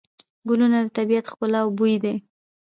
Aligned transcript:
ګلونه 0.47 0.77
د 0.83 0.87
طبیعت 0.97 1.25
ښکلا 1.31 1.59
او 1.63 1.69
بوی 1.77 1.95
دی. 2.03 2.15